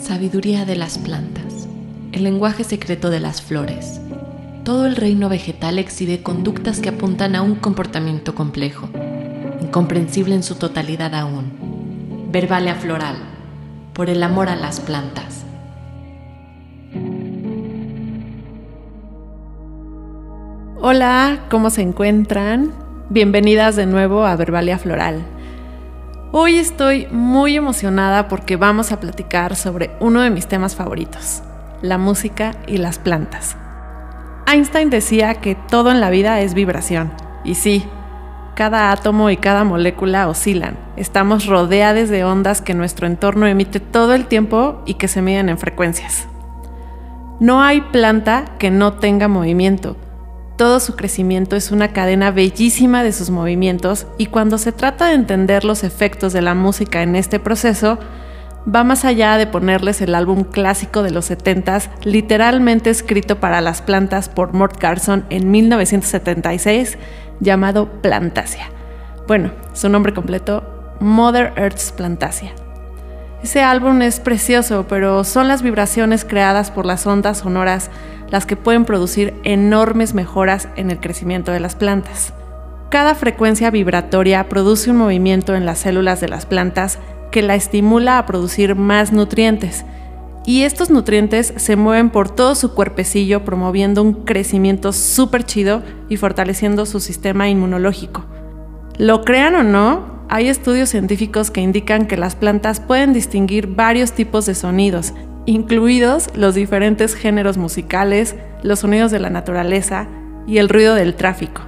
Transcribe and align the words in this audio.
Sabiduría 0.00 0.64
de 0.64 0.76
las 0.76 0.96
plantas. 0.96 1.68
El 2.12 2.22
lenguaje 2.22 2.62
secreto 2.62 3.10
de 3.10 3.18
las 3.18 3.42
flores. 3.42 4.00
Todo 4.64 4.86
el 4.86 4.94
reino 4.94 5.28
vegetal 5.28 5.78
exhibe 5.78 6.22
conductas 6.22 6.80
que 6.80 6.90
apuntan 6.90 7.34
a 7.34 7.42
un 7.42 7.56
comportamiento 7.56 8.34
complejo, 8.34 8.88
incomprensible 9.60 10.36
en 10.36 10.44
su 10.44 10.54
totalidad 10.54 11.14
aún. 11.14 12.28
Verbalia 12.30 12.76
floral. 12.76 13.16
Por 13.92 14.08
el 14.08 14.22
amor 14.22 14.48
a 14.48 14.56
las 14.56 14.80
plantas. 14.80 15.44
Hola, 20.80 21.40
¿cómo 21.50 21.70
se 21.70 21.82
encuentran? 21.82 22.72
Bienvenidas 23.10 23.74
de 23.74 23.86
nuevo 23.86 24.24
a 24.24 24.36
Verbalia 24.36 24.78
Floral. 24.78 25.37
Hoy 26.30 26.58
estoy 26.58 27.06
muy 27.10 27.56
emocionada 27.56 28.28
porque 28.28 28.56
vamos 28.56 28.92
a 28.92 29.00
platicar 29.00 29.56
sobre 29.56 29.92
uno 29.98 30.20
de 30.20 30.28
mis 30.28 30.46
temas 30.46 30.76
favoritos, 30.76 31.42
la 31.80 31.96
música 31.96 32.52
y 32.66 32.76
las 32.76 32.98
plantas. 32.98 33.56
Einstein 34.46 34.90
decía 34.90 35.36
que 35.36 35.54
todo 35.54 35.90
en 35.90 36.00
la 36.00 36.10
vida 36.10 36.40
es 36.40 36.52
vibración, 36.52 37.10
y 37.44 37.54
sí, 37.54 37.86
cada 38.54 38.92
átomo 38.92 39.30
y 39.30 39.38
cada 39.38 39.64
molécula 39.64 40.28
oscilan. 40.28 40.76
Estamos 40.96 41.46
rodeados 41.46 42.10
de 42.10 42.24
ondas 42.24 42.60
que 42.60 42.74
nuestro 42.74 43.06
entorno 43.06 43.46
emite 43.46 43.80
todo 43.80 44.12
el 44.12 44.26
tiempo 44.26 44.82
y 44.84 44.94
que 44.94 45.08
se 45.08 45.22
miden 45.22 45.48
en 45.48 45.56
frecuencias. 45.56 46.28
No 47.40 47.62
hay 47.62 47.80
planta 47.80 48.44
que 48.58 48.70
no 48.70 48.92
tenga 48.92 49.28
movimiento 49.28 49.96
todo 50.58 50.80
su 50.80 50.96
crecimiento 50.96 51.54
es 51.54 51.70
una 51.70 51.92
cadena 51.92 52.32
bellísima 52.32 53.04
de 53.04 53.12
sus 53.12 53.30
movimientos 53.30 54.08
y 54.18 54.26
cuando 54.26 54.58
se 54.58 54.72
trata 54.72 55.06
de 55.06 55.14
entender 55.14 55.64
los 55.64 55.84
efectos 55.84 56.32
de 56.32 56.42
la 56.42 56.54
música 56.54 57.02
en 57.02 57.14
este 57.14 57.38
proceso, 57.38 57.98
va 58.66 58.82
más 58.82 59.04
allá 59.04 59.38
de 59.38 59.46
ponerles 59.46 60.02
el 60.02 60.16
álbum 60.16 60.42
clásico 60.42 61.04
de 61.04 61.12
los 61.12 61.30
70s, 61.30 61.90
literalmente 62.02 62.90
escrito 62.90 63.38
para 63.38 63.60
las 63.60 63.82
plantas 63.82 64.28
por 64.28 64.52
Mort 64.52 64.78
Carson 64.78 65.24
en 65.30 65.48
1976, 65.48 66.98
llamado 67.38 68.02
Plantasia. 68.02 68.68
Bueno, 69.28 69.52
su 69.74 69.88
nombre 69.88 70.12
completo, 70.12 70.64
Mother 70.98 71.52
Earth's 71.56 71.92
Plantasia. 71.92 72.52
Ese 73.44 73.62
álbum 73.62 74.02
es 74.02 74.18
precioso, 74.18 74.86
pero 74.88 75.22
son 75.22 75.46
las 75.46 75.62
vibraciones 75.62 76.24
creadas 76.24 76.72
por 76.72 76.84
las 76.84 77.06
ondas 77.06 77.38
sonoras 77.38 77.90
las 78.30 78.46
que 78.46 78.56
pueden 78.56 78.84
producir 78.84 79.34
enormes 79.42 80.14
mejoras 80.14 80.68
en 80.76 80.90
el 80.90 81.00
crecimiento 81.00 81.52
de 81.52 81.60
las 81.60 81.76
plantas. 81.76 82.32
Cada 82.90 83.14
frecuencia 83.14 83.70
vibratoria 83.70 84.48
produce 84.48 84.90
un 84.90 84.96
movimiento 84.96 85.54
en 85.54 85.66
las 85.66 85.80
células 85.80 86.20
de 86.20 86.28
las 86.28 86.46
plantas 86.46 86.98
que 87.30 87.42
la 87.42 87.54
estimula 87.54 88.18
a 88.18 88.26
producir 88.26 88.74
más 88.74 89.12
nutrientes, 89.12 89.84
y 90.48 90.62
estos 90.62 90.88
nutrientes 90.88 91.52
se 91.56 91.76
mueven 91.76 92.08
por 92.08 92.30
todo 92.30 92.54
su 92.54 92.72
cuerpecillo 92.72 93.44
promoviendo 93.44 94.02
un 94.02 94.24
crecimiento 94.24 94.94
súper 94.94 95.44
chido 95.44 95.82
y 96.08 96.16
fortaleciendo 96.16 96.86
su 96.86 97.00
sistema 97.00 97.50
inmunológico. 97.50 98.24
Lo 98.96 99.26
crean 99.26 99.56
o 99.56 99.62
no, 99.62 100.24
hay 100.30 100.48
estudios 100.48 100.88
científicos 100.88 101.50
que 101.50 101.60
indican 101.60 102.06
que 102.06 102.16
las 102.16 102.34
plantas 102.34 102.80
pueden 102.80 103.12
distinguir 103.12 103.66
varios 103.66 104.12
tipos 104.12 104.46
de 104.46 104.54
sonidos, 104.54 105.12
incluidos 105.48 106.28
los 106.34 106.54
diferentes 106.54 107.14
géneros 107.14 107.56
musicales, 107.56 108.36
los 108.62 108.80
sonidos 108.80 109.10
de 109.10 109.18
la 109.18 109.30
naturaleza 109.30 110.06
y 110.46 110.58
el 110.58 110.68
ruido 110.68 110.94
del 110.94 111.14
tráfico. 111.14 111.62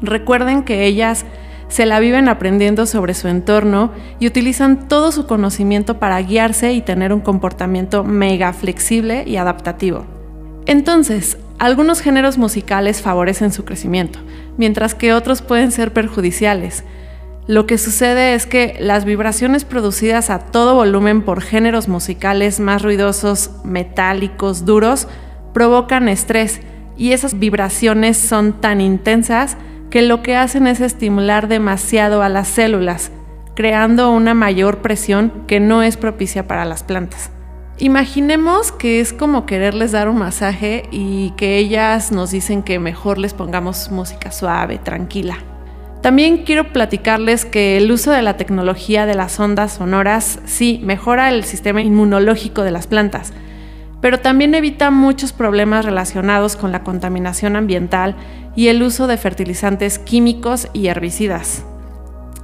Recuerden 0.00 0.62
que 0.62 0.86
ellas 0.86 1.26
se 1.68 1.84
la 1.84 2.00
viven 2.00 2.30
aprendiendo 2.30 2.86
sobre 2.86 3.12
su 3.12 3.28
entorno 3.28 3.92
y 4.18 4.26
utilizan 4.26 4.88
todo 4.88 5.12
su 5.12 5.26
conocimiento 5.26 5.98
para 5.98 6.22
guiarse 6.22 6.72
y 6.72 6.80
tener 6.80 7.12
un 7.12 7.20
comportamiento 7.20 8.02
mega 8.02 8.54
flexible 8.54 9.24
y 9.26 9.36
adaptativo. 9.36 10.06
Entonces, 10.64 11.36
algunos 11.58 12.00
géneros 12.00 12.38
musicales 12.38 13.02
favorecen 13.02 13.52
su 13.52 13.66
crecimiento, 13.66 14.20
mientras 14.56 14.94
que 14.94 15.12
otros 15.12 15.42
pueden 15.42 15.70
ser 15.70 15.92
perjudiciales, 15.92 16.82
lo 17.48 17.66
que 17.66 17.78
sucede 17.78 18.34
es 18.34 18.44
que 18.44 18.76
las 18.78 19.06
vibraciones 19.06 19.64
producidas 19.64 20.28
a 20.28 20.38
todo 20.38 20.74
volumen 20.74 21.22
por 21.22 21.40
géneros 21.40 21.88
musicales 21.88 22.60
más 22.60 22.82
ruidosos, 22.82 23.52
metálicos, 23.64 24.66
duros, 24.66 25.08
provocan 25.54 26.10
estrés 26.10 26.60
y 26.98 27.12
esas 27.12 27.38
vibraciones 27.38 28.18
son 28.18 28.60
tan 28.60 28.82
intensas 28.82 29.56
que 29.88 30.02
lo 30.02 30.22
que 30.22 30.36
hacen 30.36 30.66
es 30.66 30.82
estimular 30.82 31.48
demasiado 31.48 32.20
a 32.20 32.28
las 32.28 32.48
células, 32.48 33.12
creando 33.54 34.10
una 34.10 34.34
mayor 34.34 34.82
presión 34.82 35.32
que 35.46 35.58
no 35.58 35.82
es 35.82 35.96
propicia 35.96 36.46
para 36.46 36.66
las 36.66 36.82
plantas. 36.82 37.30
Imaginemos 37.78 38.72
que 38.72 39.00
es 39.00 39.14
como 39.14 39.46
quererles 39.46 39.92
dar 39.92 40.10
un 40.10 40.18
masaje 40.18 40.82
y 40.90 41.30
que 41.38 41.56
ellas 41.56 42.12
nos 42.12 42.30
dicen 42.30 42.62
que 42.62 42.78
mejor 42.78 43.16
les 43.16 43.32
pongamos 43.32 43.90
música 43.90 44.32
suave, 44.32 44.76
tranquila. 44.76 45.38
También 46.02 46.44
quiero 46.44 46.72
platicarles 46.72 47.44
que 47.44 47.76
el 47.76 47.90
uso 47.90 48.12
de 48.12 48.22
la 48.22 48.36
tecnología 48.36 49.04
de 49.04 49.14
las 49.14 49.38
ondas 49.40 49.72
sonoras 49.72 50.38
sí 50.44 50.80
mejora 50.84 51.28
el 51.28 51.44
sistema 51.44 51.82
inmunológico 51.82 52.62
de 52.62 52.70
las 52.70 52.86
plantas, 52.86 53.32
pero 54.00 54.20
también 54.20 54.54
evita 54.54 54.92
muchos 54.92 55.32
problemas 55.32 55.84
relacionados 55.84 56.54
con 56.54 56.70
la 56.70 56.84
contaminación 56.84 57.56
ambiental 57.56 58.14
y 58.54 58.68
el 58.68 58.82
uso 58.82 59.08
de 59.08 59.16
fertilizantes 59.16 59.98
químicos 59.98 60.68
y 60.72 60.86
herbicidas. 60.86 61.64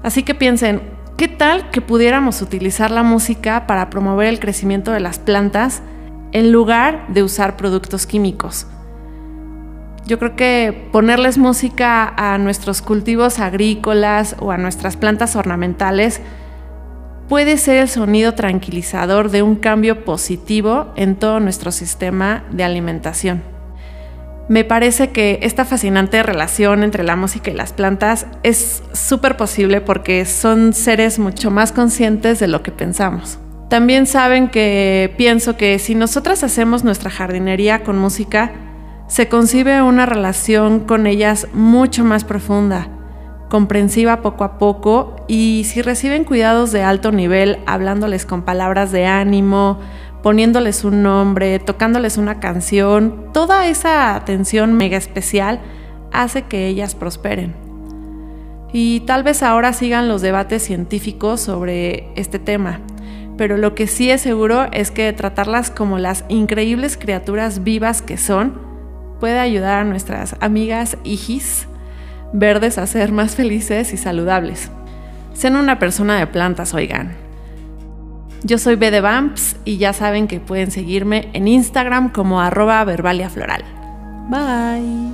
Así 0.03 0.25
que 0.25 0.35
piensen, 0.35 0.83
¿qué 1.17 1.29
tal 1.29 1.71
que 1.71 1.81
pudiéramos 1.81 2.43
utilizar 2.43 2.91
la 2.91 3.05
música 3.05 3.69
para 3.69 3.89
promover 3.89 4.27
el 4.27 4.41
crecimiento 4.41 4.91
de 4.91 5.01
las 5.01 5.21
plantas 5.21 5.81
en 6.33 6.51
lugar 6.51 7.07
de 7.09 7.23
usar 7.23 7.57
productos 7.57 8.05
químicos? 8.05 8.67
Yo 10.07 10.19
creo 10.19 10.37
que 10.37 10.89
ponerles 10.93 11.39
música 11.39 12.13
a 12.17 12.37
nuestros 12.37 12.83
cultivos 12.83 13.39
agrícolas 13.39 14.37
o 14.39 14.51
a 14.51 14.59
nuestras 14.59 14.97
plantas 14.97 15.35
ornamentales 15.35 16.21
puede 17.29 17.57
ser 17.57 17.79
el 17.79 17.89
sonido 17.89 18.35
tranquilizador 18.35 19.31
de 19.31 19.43
un 19.43 19.57
cambio 19.57 20.05
positivo 20.05 20.93
en 20.97 21.17
todo 21.17 21.41
nuestro 21.41 21.73
sistema 21.73 22.45
de 22.51 22.65
alimentación. 22.65 23.43
Me 24.47 24.63
parece 24.63 25.09
que 25.09 25.39
esta 25.41 25.65
fascinante 25.65 26.23
relación 26.23 26.83
entre 26.83 27.03
la 27.03 27.17
música 27.17 27.51
y 27.51 27.55
las 27.55 27.73
plantas 27.73 28.27
es 28.43 28.83
súper 28.93 29.39
posible 29.39 29.81
porque 29.81 30.27
son 30.27 30.75
seres 30.75 31.19
mucho 31.19 31.51
más 31.51 31.73
conscientes 31.73 32.41
de 32.41 32.49
lo 32.49 32.63
que 32.63 32.71
pensamos. 32.71 33.39
También 33.71 34.07
saben 34.07 34.49
que 34.49 35.15
pienso 35.17 35.57
que 35.57 35.79
si 35.79 35.95
nosotras 35.95 36.45
hacemos 36.45 36.85
nuestra 36.85 37.09
jardinería 37.09 37.83
con 37.85 37.99
música, 37.99 38.53
se 39.15 39.29
concibe 39.29 39.81
una 39.81 40.07
relación 40.07 40.81
con 40.81 41.07
ellas 41.07 41.47
mucho 41.53 42.03
más 42.03 42.25
profunda, 42.25 42.89
comprensiva 43.49 44.23
poco 44.23 44.43
a 44.43 44.59
poco 44.59 45.15
y 45.29 45.63
si 45.67 45.83
reciben 45.83 46.25
cuidados 46.25 46.73
de 46.73 46.83
alto 46.83 47.13
nivel, 47.13 47.61
hablándoles 47.65 48.27
con 48.27 48.43
palabras 48.43 48.91
de 48.91 49.07
ánimo, 49.07 49.79
poniéndoles 50.21 50.83
un 50.83 51.05
nombre, 51.05 51.61
tocándoles 51.61 52.17
una 52.17 52.41
canción, 52.41 53.29
toda 53.33 53.69
esa 53.69 54.17
atención 54.17 54.73
mega 54.73 54.97
especial 54.97 55.61
hace 56.11 56.43
que 56.43 56.67
ellas 56.67 56.97
prosperen. 56.97 57.55
Y 58.73 58.99
tal 59.07 59.23
vez 59.23 59.45
ahora 59.45 59.75
sigan 59.75 60.09
los 60.09 60.23
debates 60.23 60.65
científicos 60.65 61.41
sobre 61.41 62.09
este 62.17 62.41
tema, 62.41 62.81
pero 63.37 63.59
lo 63.59 63.77
que 63.77 63.87
sí 63.87 64.11
es 64.11 64.23
seguro 64.23 64.67
es 64.73 64.91
que 64.91 65.13
tratarlas 65.13 65.71
como 65.71 66.01
las 66.01 66.25
increíbles 66.29 66.97
criaturas 66.97 67.63
vivas 67.63 68.03
que 68.03 68.17
son, 68.17 68.64
puede 69.21 69.39
ayudar 69.39 69.81
a 69.81 69.85
nuestras 69.85 70.37
amigas 70.41 70.97
hijis 71.05 71.67
verdes 72.33 72.79
a 72.79 72.87
ser 72.87 73.13
más 73.13 73.37
felices 73.37 73.93
y 73.93 73.97
saludables. 73.97 74.71
Sean 75.33 75.57
una 75.57 75.79
persona 75.79 76.19
de 76.19 76.27
plantas, 76.27 76.75
oigan. 76.75 77.17
Yo 78.43 78.59
soy 78.59 78.77
B 78.77 78.91
de 78.91 79.01
Vamps 79.01 79.57
y 79.65 79.79
ya 79.79 79.93
saben 79.93 80.29
que 80.29 80.41
pueden 80.41 80.71
seguirme 80.71 81.31
en 81.33 81.49
Instagram 81.49 82.11
como 82.13 82.41
arroba 82.41 82.85
verbaliafloral. 82.85 83.65
Bye. 84.29 85.13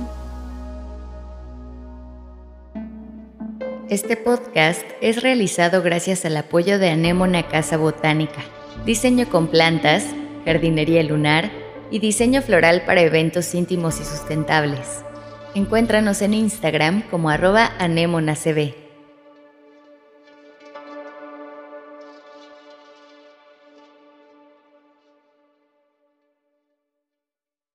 Este 3.89 4.15
podcast 4.17 4.83
es 5.01 5.21
realizado 5.21 5.81
gracias 5.81 6.25
al 6.25 6.37
apoyo 6.37 6.79
de 6.79 6.91
Anémona 6.91 7.43
Casa 7.43 7.77
Botánica, 7.77 8.41
diseño 8.85 9.27
con 9.27 9.47
plantas, 9.47 10.05
jardinería 10.45 11.03
lunar, 11.03 11.51
y 11.91 11.99
diseño 11.99 12.41
floral 12.41 12.83
para 12.85 13.01
eventos 13.01 13.53
íntimos 13.53 13.99
y 13.99 14.05
sustentables. 14.05 15.03
Encuéntranos 15.53 16.21
en 16.21 16.33
Instagram 16.33 17.03
como 17.09 17.29
arroba. 17.29 17.71